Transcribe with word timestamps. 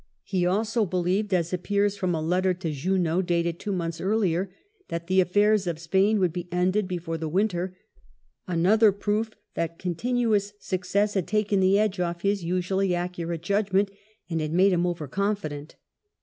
He 0.23 0.47
also 0.47 0.87
believed, 0.87 1.31
as 1.31 1.53
appears 1.53 1.95
from 1.95 2.15
a 2.15 2.21
letter 2.23 2.55
to 2.55 2.71
Junot, 2.71 3.27
dated 3.27 3.59
two 3.59 3.71
months 3.71 4.01
earlier, 4.01 4.49
that 4.87 5.05
the 5.05 5.21
affairs 5.21 5.67
of 5.67 5.77
Spain 5.77 6.17
would 6.19 6.33
be 6.33 6.47
ended 6.51 6.87
before 6.87 7.19
the 7.19 7.29
winter: 7.29 7.77
another 8.47 8.91
proof 8.91 9.29
that 9.53 9.77
continuous 9.77 10.53
success 10.59 11.13
had 11.13 11.27
taken 11.27 11.59
the 11.59 11.77
edge 11.77 11.99
off 11.99 12.23
his 12.23 12.43
usually 12.43 12.95
accurate 12.95 13.43
judgment 13.43 13.91
and 14.27 14.41
had 14.41 14.53
made 14.53 14.73
him 14.73 14.87
over 14.87 15.07
confident. 15.07 15.75